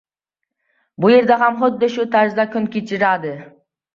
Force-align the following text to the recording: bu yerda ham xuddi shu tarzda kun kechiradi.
bu 1.05 1.09
yerda 1.13 1.37
ham 1.41 1.59
xuddi 1.59 1.91
shu 1.97 2.05
tarzda 2.15 2.47
kun 2.55 2.65
kechiradi. 2.77 3.37